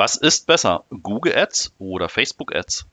[0.00, 2.86] Was ist besser, Google Ads oder Facebook Ads?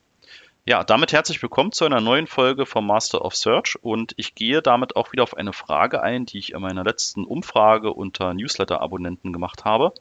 [0.65, 4.62] Ja, damit herzlich willkommen zu einer neuen Folge vom Master of Search und ich gehe
[4.62, 9.31] damit auch wieder auf eine Frage ein, die ich in meiner letzten Umfrage unter Newsletter-Abonnenten
[9.31, 9.93] gemacht habe.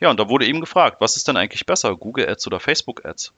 [0.00, 3.04] Ja, und da wurde eben gefragt, was ist denn eigentlich besser, Google Ads oder Facebook
[3.04, 3.32] Ads?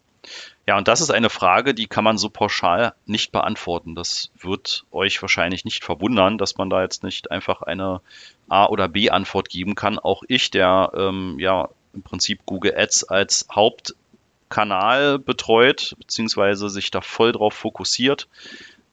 [0.67, 3.95] Ja, und das ist eine Frage, die kann man so pauschal nicht beantworten.
[3.95, 8.01] Das wird euch wahrscheinlich nicht verwundern, dass man da jetzt nicht einfach eine
[8.49, 9.99] A- oder B-Antwort geben kann.
[9.99, 17.01] Auch ich, der ähm, ja im Prinzip Google Ads als Hauptkanal betreut, beziehungsweise sich da
[17.01, 18.29] voll drauf fokussiert,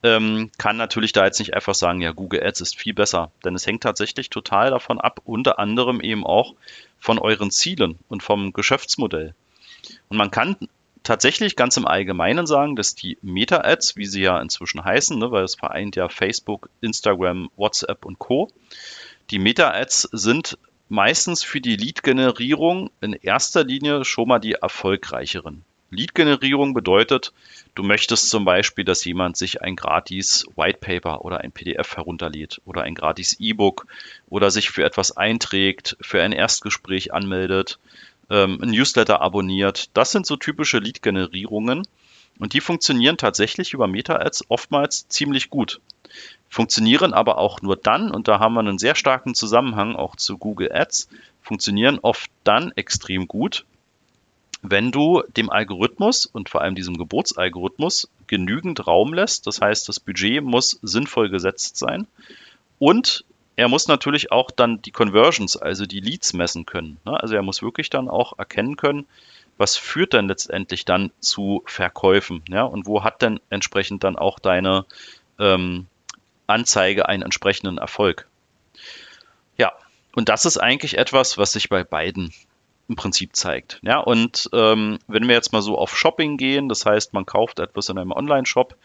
[0.02, 3.30] ähm, kann natürlich da jetzt nicht einfach sagen, ja, Google Ads ist viel besser.
[3.44, 6.54] Denn es hängt tatsächlich total davon ab, unter anderem eben auch
[6.98, 9.34] von euren Zielen und vom Geschäftsmodell.
[10.08, 10.56] Und man kann
[11.02, 15.44] tatsächlich ganz im Allgemeinen sagen, dass die Meta-Ads, wie sie ja inzwischen heißen, ne, weil
[15.44, 18.48] es vereint ja Facebook, Instagram, WhatsApp und Co.
[19.30, 20.58] Die Meta-Ads sind
[20.92, 25.64] meistens für die Lead-Generierung in erster Linie schon mal die erfolgreicheren.
[25.88, 27.32] Lead-Generierung bedeutet,
[27.74, 32.60] du möchtest zum Beispiel, dass jemand sich ein gratis White Paper oder ein PDF herunterlädt
[32.66, 33.86] oder ein gratis E-Book
[34.28, 37.78] oder sich für etwas einträgt, für ein Erstgespräch anmeldet,
[38.28, 39.88] ähm, ein Newsletter abonniert.
[39.96, 41.84] Das sind so typische Lead-Generierungen
[42.42, 45.80] und die funktionieren tatsächlich über Meta-Ads oftmals ziemlich gut
[46.52, 50.36] funktionieren aber auch nur dann, und da haben wir einen sehr starken Zusammenhang auch zu
[50.36, 51.08] Google Ads,
[51.40, 53.64] funktionieren oft dann extrem gut,
[54.60, 59.46] wenn du dem Algorithmus und vor allem diesem Geburtsalgorithmus genügend Raum lässt.
[59.46, 62.06] Das heißt, das Budget muss sinnvoll gesetzt sein
[62.78, 63.24] und
[63.56, 66.98] er muss natürlich auch dann die Conversions, also die Leads messen können.
[67.06, 67.18] Ne?
[67.18, 69.06] Also er muss wirklich dann auch erkennen können,
[69.62, 74.40] was führt denn letztendlich dann zu Verkäufen, ja, und wo hat denn entsprechend dann auch
[74.40, 74.86] deine
[75.38, 75.86] ähm,
[76.48, 78.26] Anzeige einen entsprechenden Erfolg.
[79.56, 79.72] Ja,
[80.16, 82.34] und das ist eigentlich etwas, was sich bei beiden
[82.88, 83.78] im Prinzip zeigt.
[83.82, 87.60] Ja, und ähm, wenn wir jetzt mal so auf Shopping gehen, das heißt, man kauft
[87.60, 88.76] etwas in einem Online-Shop,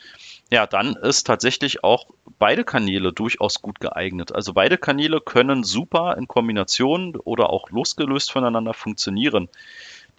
[0.52, 2.05] ja, dann ist tatsächlich auch
[2.37, 4.32] beide Kanäle durchaus gut geeignet.
[4.32, 9.49] Also beide Kanäle können super in Kombination oder auch losgelöst voneinander funktionieren.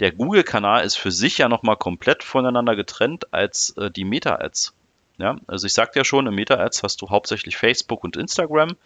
[0.00, 4.74] Der Google-Kanal ist für sich ja nochmal komplett voneinander getrennt als äh, die Meta-Ads.
[5.18, 8.76] Ja, also ich sagte ja schon, im Meta-Ads hast du hauptsächlich Facebook und Instagram.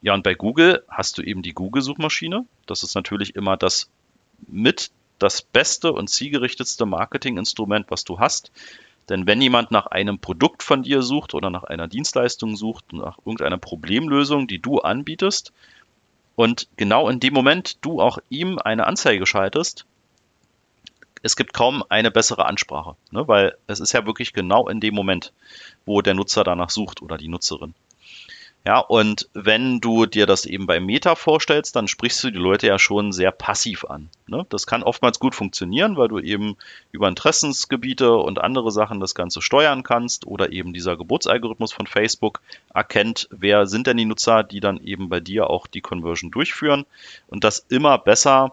[0.00, 2.46] Ja, und bei Google hast du eben die Google-Suchmaschine.
[2.66, 3.90] Das ist natürlich immer das
[4.46, 8.50] mit das beste und zielgerichtetste Marketinginstrument, was du hast.
[9.10, 13.18] Denn wenn jemand nach einem Produkt von dir sucht oder nach einer Dienstleistung sucht, nach
[13.18, 15.52] irgendeiner Problemlösung, die du anbietest,
[16.36, 19.86] und genau in dem Moment du auch ihm eine Anzeige schaltest,
[21.24, 23.26] es gibt kaum eine bessere Ansprache, ne?
[23.26, 25.32] weil es ist ja wirklich genau in dem Moment,
[25.86, 27.74] wo der Nutzer danach sucht oder die Nutzerin.
[28.66, 32.66] Ja, und wenn du dir das eben bei Meta vorstellst, dann sprichst du die Leute
[32.66, 34.10] ja schon sehr passiv an.
[34.26, 34.46] Ne?
[34.50, 36.56] Das kann oftmals gut funktionieren, weil du eben
[36.92, 42.42] über Interessensgebiete und andere Sachen das Ganze steuern kannst oder eben dieser Geburtsalgorithmus von Facebook
[42.72, 46.84] erkennt, wer sind denn die Nutzer, die dann eben bei dir auch die Conversion durchführen
[47.28, 48.52] und das immer besser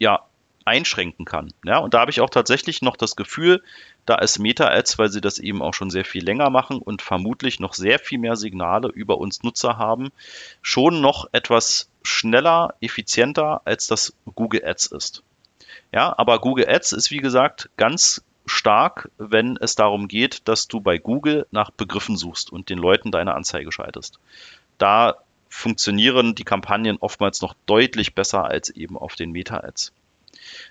[0.00, 0.24] ja,
[0.64, 1.52] einschränken kann.
[1.64, 3.62] Ja, und da habe ich auch tatsächlich noch das Gefühl,
[4.06, 7.60] da ist Meta-Ads, weil sie das eben auch schon sehr viel länger machen und vermutlich
[7.60, 10.10] noch sehr viel mehr Signale über uns Nutzer haben,
[10.62, 15.22] schon noch etwas schneller, effizienter als das Google Ads ist.
[15.92, 20.80] Ja, aber Google Ads ist wie gesagt ganz stark, wenn es darum geht, dass du
[20.80, 24.18] bei Google nach Begriffen suchst und den Leuten deine Anzeige schaltest.
[24.78, 25.16] Da
[25.48, 29.92] funktionieren die Kampagnen oftmals noch deutlich besser als eben auf den Meta-Ads.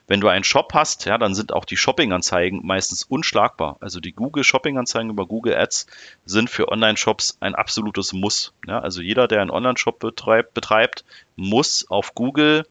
[0.07, 3.78] Wenn du einen Shop hast, ja, dann sind auch die Shopping-Anzeigen meistens unschlagbar.
[3.79, 5.88] Also die Google Shopping-Anzeigen über Google Ads
[6.25, 8.53] sind für Online-Shops ein absolutes Muss.
[8.68, 12.66] Ja, also jeder, der einen Online-Shop betreibt, betreibt, muss auf Google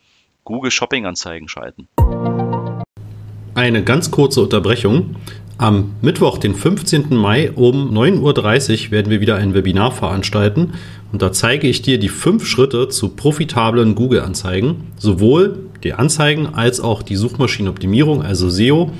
[0.44, 1.88] Google Shopping-Anzeigen schalten.
[3.54, 5.16] Eine ganz kurze Unterbrechung.
[5.58, 7.14] Am Mittwoch, den 15.
[7.16, 10.74] Mai um 9.30 Uhr werden wir wieder ein Webinar veranstalten
[11.10, 16.80] und da zeige ich dir die fünf Schritte zu profitablen Google-Anzeigen, sowohl die Anzeigen als
[16.80, 18.90] auch die Suchmaschinenoptimierung, also SEO.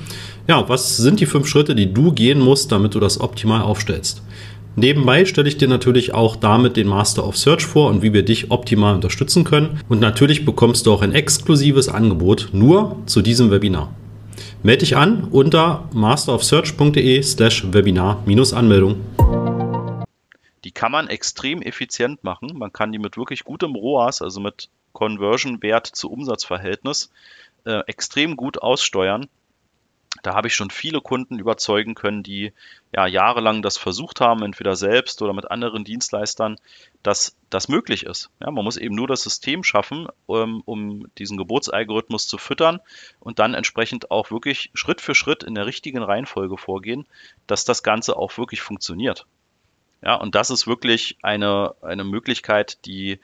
[0.47, 4.23] Ja, was sind die fünf Schritte, die du gehen musst, damit du das optimal aufstellst?
[4.75, 8.23] Nebenbei stelle ich dir natürlich auch damit den Master of Search vor und wie wir
[8.23, 9.81] dich optimal unterstützen können.
[9.89, 13.93] Und natürlich bekommst du auch ein exklusives Angebot nur zu diesem Webinar.
[14.63, 18.95] Melde dich an unter masterofsearch.de slash Webinar-Anmeldung.
[20.63, 22.51] Die kann man extrem effizient machen.
[22.55, 27.09] Man kann die mit wirklich gutem ROAS, also mit Conversion-Wert zu Umsatzverhältnis,
[27.63, 29.29] äh, extrem gut aussteuern.
[30.23, 32.51] Da habe ich schon viele Kunden überzeugen können, die
[32.93, 36.57] ja jahrelang das versucht haben, entweder selbst oder mit anderen Dienstleistern,
[37.01, 38.29] dass das möglich ist.
[38.41, 42.81] Ja, man muss eben nur das System schaffen, um, ähm, um diesen Geburtsalgorithmus zu füttern
[43.21, 47.07] und dann entsprechend auch wirklich Schritt für Schritt in der richtigen Reihenfolge vorgehen,
[47.47, 49.25] dass das Ganze auch wirklich funktioniert.
[50.01, 53.19] Ja, und das ist wirklich eine, eine Möglichkeit, die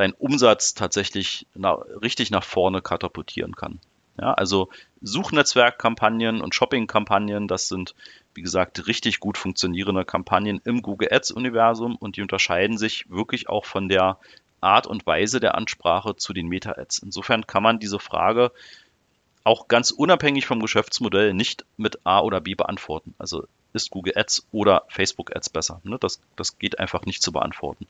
[0.00, 3.78] deinen Umsatz tatsächlich na, richtig nach vorne katapultieren kann.
[4.18, 4.68] Ja, also
[5.02, 7.94] Suchnetzwerkkampagnen und Shoppingkampagnen, das sind,
[8.34, 13.64] wie gesagt, richtig gut funktionierende Kampagnen im Google Ads-Universum und die unterscheiden sich wirklich auch
[13.64, 14.18] von der
[14.60, 16.98] Art und Weise der Ansprache zu den Meta-Ads.
[17.00, 18.52] Insofern kann man diese Frage
[19.42, 23.14] auch ganz unabhängig vom Geschäftsmodell nicht mit A oder B beantworten.
[23.18, 25.80] Also ist Google Ads oder Facebook Ads besser?
[25.84, 25.96] Ne?
[25.98, 27.86] Das, das geht einfach nicht zu beantworten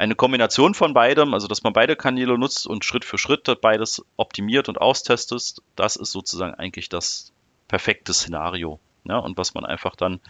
[0.00, 4.02] eine Kombination von beidem, also dass man beide Kanäle nutzt und Schritt für Schritt beides
[4.16, 7.32] optimiert und austestet, das ist sozusagen eigentlich das
[7.68, 8.80] perfekte Szenario.
[9.04, 10.20] Ja, und was man einfach dann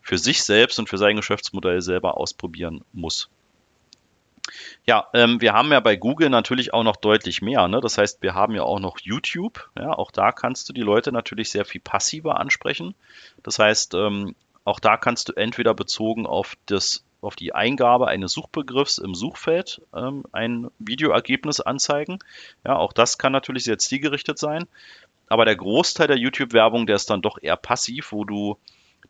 [0.00, 3.28] für sich selbst und für sein Geschäftsmodell selber ausprobieren muss.
[4.86, 7.68] Ja, ähm, wir haben ja bei Google natürlich auch noch deutlich mehr.
[7.68, 7.82] Ne?
[7.82, 9.70] Das heißt, wir haben ja auch noch YouTube.
[9.78, 12.94] Ja, auch da kannst du die Leute natürlich sehr viel passiver ansprechen.
[13.42, 14.34] Das heißt, ähm,
[14.64, 19.82] auch da kannst du entweder bezogen auf das auf die Eingabe eines Suchbegriffs im Suchfeld
[19.94, 22.18] ähm, ein Videoergebnis anzeigen.
[22.64, 24.66] Ja, auch das kann natürlich sehr zielgerichtet sein.
[25.28, 28.56] Aber der Großteil der YouTube-Werbung, der ist dann doch eher passiv, wo du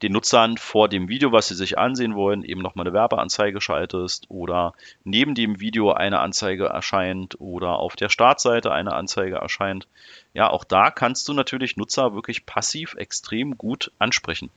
[0.02, 4.26] den Nutzern vor dem Video, was sie sich ansehen wollen, eben nochmal eine Werbeanzeige schaltest
[4.28, 4.72] oder
[5.04, 9.88] neben dem Video eine Anzeige erscheint oder auf der Startseite eine Anzeige erscheint.
[10.34, 14.50] Ja, auch da kannst du natürlich Nutzer wirklich passiv extrem gut ansprechen.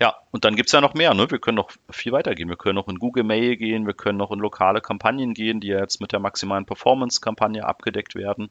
[0.00, 1.14] Ja, und dann gibt es ja noch mehr.
[1.14, 1.30] Ne?
[1.30, 2.48] Wir können noch viel weiter gehen.
[2.48, 5.68] Wir können noch in Google Mail gehen, wir können noch in lokale Kampagnen gehen, die
[5.68, 8.50] ja jetzt mit der maximalen Performance-Kampagne abgedeckt werden.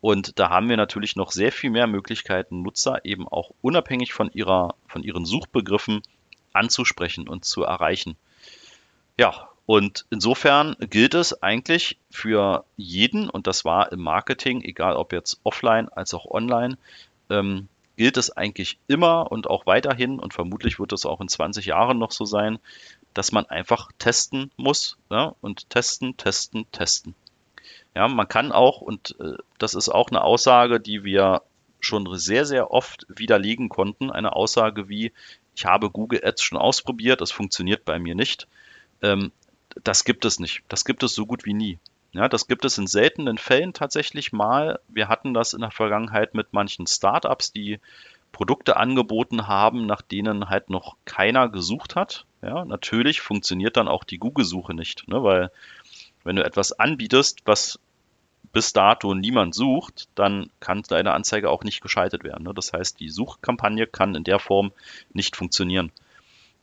[0.00, 4.30] Und da haben wir natürlich noch sehr viel mehr Möglichkeiten, Nutzer eben auch unabhängig von,
[4.32, 6.02] ihrer, von ihren Suchbegriffen
[6.52, 8.16] anzusprechen und zu erreichen.
[9.18, 15.12] Ja, und insofern gilt es eigentlich für jeden, und das war im Marketing, egal ob
[15.12, 16.78] jetzt offline als auch online,
[17.30, 21.66] ähm, gilt es eigentlich immer und auch weiterhin und vermutlich wird es auch in 20
[21.66, 22.58] Jahren noch so sein,
[23.14, 27.14] dass man einfach testen muss ja, und testen, testen, testen.
[27.94, 31.42] Ja, man kann auch, und äh, das ist auch eine Aussage, die wir
[31.80, 35.12] schon sehr, sehr oft widerlegen konnten, eine Aussage wie,
[35.54, 38.48] ich habe Google Ads schon ausprobiert, es funktioniert bei mir nicht.
[39.02, 39.32] Ähm,
[39.82, 40.62] das gibt es nicht.
[40.68, 41.78] Das gibt es so gut wie nie.
[42.16, 44.80] Ja, das gibt es in seltenen Fällen tatsächlich mal.
[44.88, 47.78] Wir hatten das in der Vergangenheit mit manchen Startups, die
[48.32, 52.24] Produkte angeboten haben, nach denen halt noch keiner gesucht hat.
[52.42, 55.50] Ja, natürlich funktioniert dann auch die Google-Suche nicht, ne, weil
[56.24, 57.78] wenn du etwas anbietest, was
[58.52, 62.44] bis dato niemand sucht, dann kann deine Anzeige auch nicht geschaltet werden.
[62.44, 62.54] Ne?
[62.54, 64.72] Das heißt, die Suchkampagne kann in der Form
[65.12, 65.92] nicht funktionieren.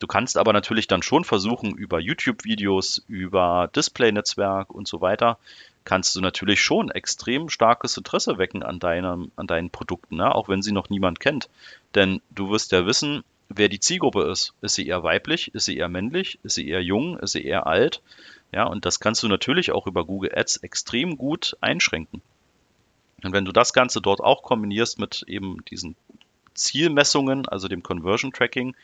[0.03, 5.37] Du kannst aber natürlich dann schon versuchen, über YouTube-Videos, über Display-Netzwerk und so weiter,
[5.85, 10.35] kannst du natürlich schon extrem starkes Interesse wecken an, deinem, an deinen Produkten, ne?
[10.35, 11.47] auch wenn sie noch niemand kennt.
[11.95, 14.53] Denn du wirst ja wissen, wer die Zielgruppe ist.
[14.59, 15.55] Ist sie eher weiblich?
[15.55, 16.37] Ist sie eher männlich?
[16.43, 17.17] Ist sie eher jung?
[17.19, 18.01] Ist sie eher alt?
[18.51, 22.21] Ja, und das kannst du natürlich auch über Google Ads extrem gut einschränken.
[23.23, 25.95] Und wenn du das Ganze dort auch kombinierst mit eben diesen
[26.55, 28.75] Zielmessungen, also dem Conversion Tracking,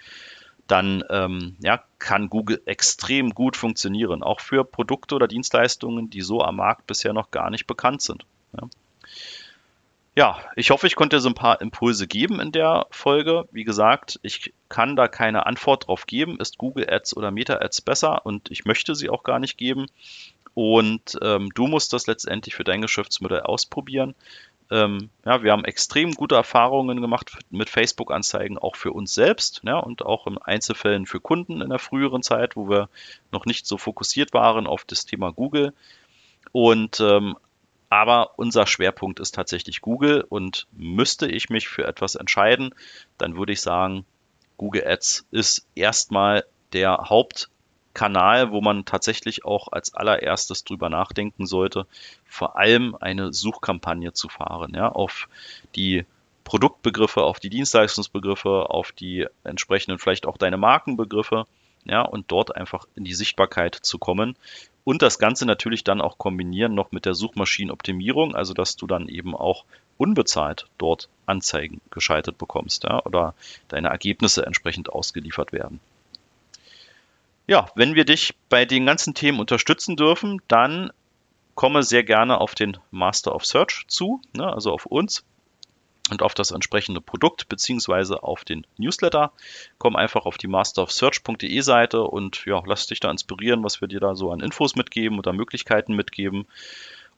[0.72, 6.42] dann ähm, ja, kann Google extrem gut funktionieren, auch für Produkte oder Dienstleistungen, die so
[6.42, 8.26] am Markt bisher noch gar nicht bekannt sind.
[8.54, 8.70] Ja.
[10.16, 13.48] ja, ich hoffe, ich konnte dir so ein paar Impulse geben in der Folge.
[13.52, 17.82] Wie gesagt, ich kann da keine Antwort drauf geben, ist Google Ads oder Meta Ads
[17.82, 19.88] besser und ich möchte sie auch gar nicht geben.
[20.54, 24.16] Und ähm, du musst das letztendlich für dein Geschäftsmodell ausprobieren.
[24.72, 29.78] Ähm, ja, wir haben extrem gute Erfahrungen gemacht mit Facebook-Anzeigen, auch für uns selbst ja,
[29.78, 32.90] und auch in Einzelfällen für Kunden in der früheren Zeit, wo wir
[33.32, 35.74] noch nicht so fokussiert waren auf das Thema Google.
[36.52, 37.36] Und ähm,
[37.90, 42.76] aber unser Schwerpunkt ist tatsächlich Google und müsste ich mich für etwas entscheiden,
[43.18, 44.06] dann würde ich sagen,
[44.58, 47.50] Google Ads ist erstmal der Haupt
[48.00, 51.86] Kanal, wo man tatsächlich auch als allererstes drüber nachdenken sollte,
[52.24, 55.28] vor allem eine Suchkampagne zu fahren, ja, auf
[55.76, 56.06] die
[56.46, 61.44] Produktbegriffe, auf die Dienstleistungsbegriffe, auf die entsprechenden vielleicht auch deine Markenbegriffe,
[61.84, 64.38] ja, und dort einfach in die Sichtbarkeit zu kommen
[64.86, 69.10] und das Ganze natürlich dann auch kombinieren noch mit der Suchmaschinenoptimierung, also dass du dann
[69.10, 69.66] eben auch
[69.98, 73.34] unbezahlt dort Anzeigen geschaltet bekommst, ja, oder
[73.68, 75.82] deine Ergebnisse entsprechend ausgeliefert werden.
[77.50, 80.92] Ja, wenn wir dich bei den ganzen Themen unterstützen dürfen, dann
[81.56, 85.24] komme sehr gerne auf den Master of Search zu, ne, also auf uns.
[86.12, 89.32] und auf das entsprechende Produkt beziehungsweise auf den Newsletter.
[89.80, 94.00] Komm einfach auf die masterofsearch.de Seite und ja, lass dich da inspirieren, was wir dir
[94.00, 96.46] da so an Infos mitgeben oder Möglichkeiten mitgeben.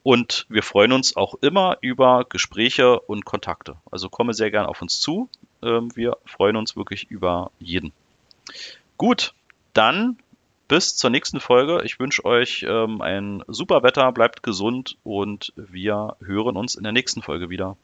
[0.02, 3.76] Und wir freuen uns auch immer über Gespräche und Kontakte.
[3.90, 5.28] Also komme sehr gern auf uns zu.
[5.62, 7.92] Ähm, wir freuen uns wirklich über jeden.
[8.96, 9.34] Gut,
[9.72, 10.18] dann
[10.72, 11.82] bis zur nächsten Folge.
[11.84, 16.92] Ich wünsche euch ähm, ein super Wetter, bleibt gesund und wir hören uns in der
[16.92, 17.76] nächsten Folge wieder.